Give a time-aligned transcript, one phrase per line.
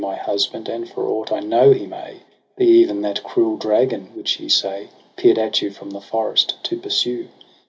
[0.03, 2.21] My husband; and, for aught I know, he may
[2.57, 6.77] Be even that cruel dragon, which ye say Peer'd at you from the forest to
[6.77, 7.27] pursue.